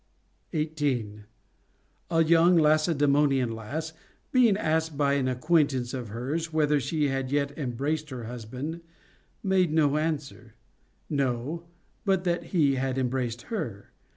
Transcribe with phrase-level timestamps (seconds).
[0.53, 1.25] 18.
[2.09, 3.93] A young Lacedaemonian lass,
[4.31, 8.81] being asked by an acquaintance of hers whether she had yet embraced her husband,
[9.43, 10.55] made answer,
[11.07, 11.67] No;
[12.03, 13.91] but that he had embraced her.